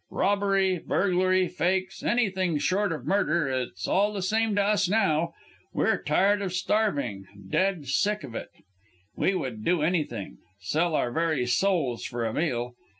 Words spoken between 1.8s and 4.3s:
anything short of murder it's all the